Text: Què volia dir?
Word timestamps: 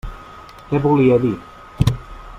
Què 0.71 0.81
volia 0.87 1.21
dir? 1.27 1.33